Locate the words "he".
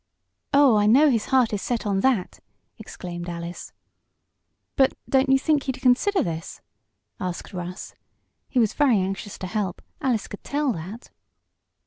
8.49-8.57